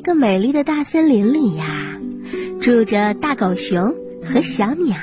[0.00, 2.00] 一个美丽的大森林里呀，
[2.62, 3.94] 住着大狗熊
[4.24, 4.96] 和小鸟，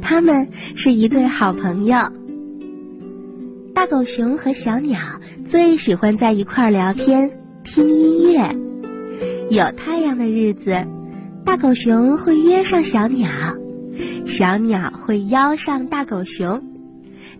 [0.00, 2.10] 他们是一对好朋友。
[3.72, 4.98] 大狗熊和小鸟
[5.44, 7.30] 最喜欢在一块儿聊天、
[7.62, 8.56] 听音乐。
[9.50, 10.84] 有太阳的日子，
[11.44, 13.30] 大狗熊会约上小鸟，
[14.26, 16.60] 小鸟会邀上大狗熊。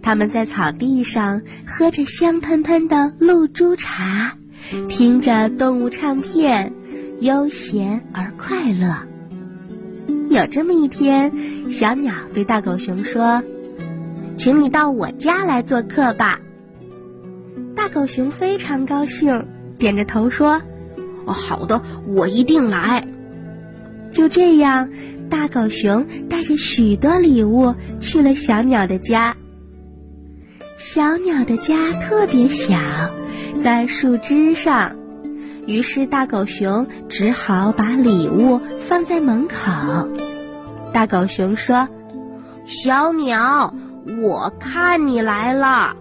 [0.01, 4.37] 他们在草地上喝着香喷喷的露珠茶，
[4.89, 6.73] 听着动物唱片，
[7.21, 8.95] 悠闲而快乐。
[10.29, 11.33] 有这么一天，
[11.71, 13.43] 小鸟对大狗熊说
[14.39, 16.41] ：“请你到我家来做客吧。”
[17.77, 19.47] 大狗熊非常高兴，
[19.79, 20.63] 点着头说
[21.27, 23.07] ：“哦，好的，我一定来。”
[24.11, 24.91] 就这样，
[25.31, 29.37] 大狗熊带着许多礼物去了小鸟的家。
[30.79, 32.79] 小鸟的家特别小，
[33.63, 34.97] 在树枝上，
[35.69, 40.09] 于是大狗熊只好把礼物放在门口。
[40.93, 41.89] 大狗熊说
[42.67, 43.73] ：“小鸟，
[44.21, 45.97] 我看你来了。”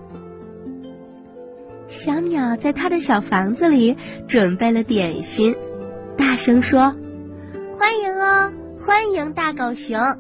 [1.86, 3.96] 小鸟在它的小房子里
[4.28, 5.56] 准备了点心，
[6.18, 6.96] 大声说
[7.78, 10.18] ：“欢迎哦，欢迎大狗熊。”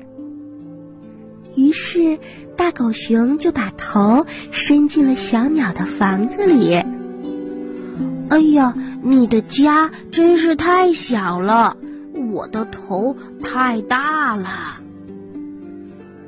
[1.58, 2.20] 于是，
[2.55, 6.83] 大狗熊就把头伸进了小鸟的房子里。
[8.31, 11.75] 哎呀，你的家真是太小了，
[12.31, 14.77] 我的头太大了。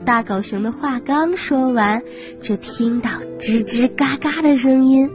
[0.03, 2.03] 大狗熊的话刚说完，
[2.41, 3.09] 就听到
[3.39, 5.09] 吱吱嘎嘎的声音，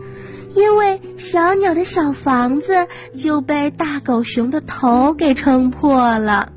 [0.55, 6.53] 因为小鸟的小房子就被大狗熊的头给撑破了。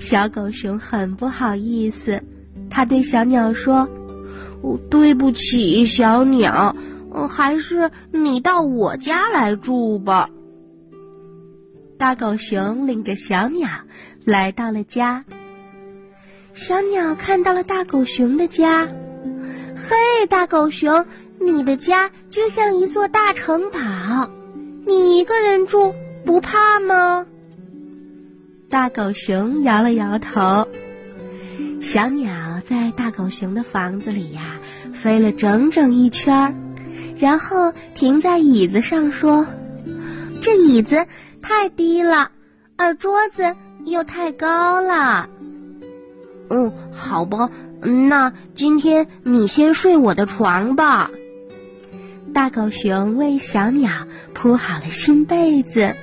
[0.00, 2.20] 小狗熊很不好意思。
[2.70, 3.88] 他对小鸟说
[4.90, 6.74] ：“对不起，小鸟，
[7.28, 10.30] 还是你到我家来住吧。”
[11.98, 13.68] 大狗熊领着小鸟
[14.24, 15.24] 来到了家。
[16.52, 18.86] 小鸟看到了大狗熊的家，
[19.76, 21.06] 嘿，大狗熊，
[21.40, 24.30] 你的家就像一座大城堡，
[24.86, 25.94] 你一个人住
[26.24, 27.26] 不怕吗？
[28.68, 30.68] 大狗熊摇了摇头。
[31.80, 34.58] 小鸟在大狗熊的房子里呀，
[34.92, 36.54] 飞了整整一圈儿，
[37.18, 39.46] 然后停在椅子上说
[40.40, 41.06] ：“这椅子
[41.42, 42.30] 太低了，
[42.76, 43.54] 而桌子
[43.84, 45.28] 又太高了。
[46.50, 47.50] ”“嗯，好吧，
[47.82, 51.10] 那今天你先睡我的床吧。”
[52.34, 53.90] 大狗熊为小鸟
[54.34, 55.96] 铺好了新被子，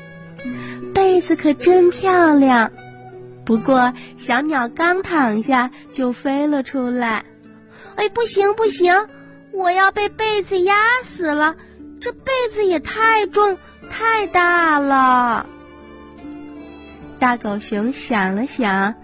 [0.93, 2.71] 被子可真漂亮。
[3.45, 7.23] 不过，小鸟刚躺下就飞了出来。
[7.95, 8.93] 哎，不行不行，
[9.55, 11.55] 我要被被子压死了！
[12.01, 13.57] 这被子也太重
[13.89, 15.45] 太大了。
[17.17, 18.95] 大狗熊想了想，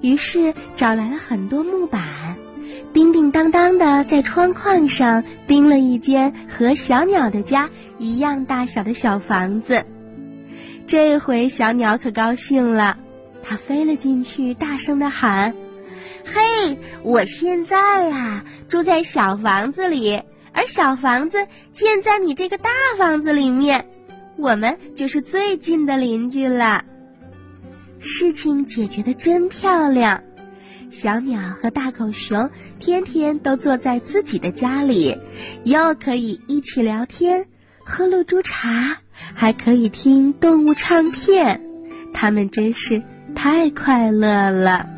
[0.00, 2.36] 于是找来了很多木板，
[2.92, 7.68] 叮叮当当的在窗框上钉了一间和小鸟的家
[7.98, 9.84] 一样大小的小房子。
[10.86, 12.96] 这回小鸟可高兴了。
[13.42, 15.54] 它飞了进去，大声的喊
[16.26, 20.22] ：“嘿，我现在呀住在小房子里，
[20.52, 23.88] 而小房子建在你这个大房子里面，
[24.36, 26.84] 我们就是最近的邻居了。”
[28.00, 30.22] 事情解决的真漂亮，
[30.90, 32.50] 小鸟和大狗熊
[32.80, 35.16] 天天都坐在自己的家里，
[35.64, 37.46] 又可以一起聊天、
[37.84, 38.98] 喝露珠茶，
[39.34, 41.62] 还可以听动物唱片，
[42.12, 43.02] 他们真是。
[43.34, 44.88] 太快乐了。